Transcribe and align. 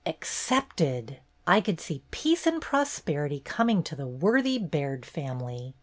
Accepted! 0.03 1.19
I 1.45 1.61
could 1.61 1.79
see 1.79 2.01
Peac.e 2.11 2.35
and 2.49 2.59
Prosperity 2.59 3.39
coming 3.39 3.83
to 3.83 3.95
the 3.95 4.07
worthy 4.07 4.57
Baird 4.57 5.05
family! 5.05 5.75